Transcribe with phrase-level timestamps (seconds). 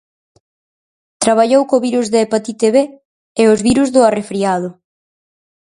[1.23, 2.77] Traballou co virus da hepatite B
[3.41, 4.69] e os virus do arrefriado.